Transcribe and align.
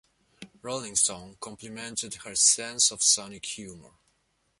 "Rolling 0.63 0.95
Stone" 0.95 1.37
complimented 1.39 2.15
her 2.15 2.33
"sense 2.35 2.89
of 2.89 3.03
sonic 3.03 3.45
humor". 3.45 3.93